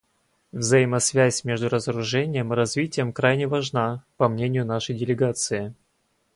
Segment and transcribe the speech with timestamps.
[0.51, 5.75] Взаимосвязь между разоружением и развитием крайне важна, по мнению нашей делегации.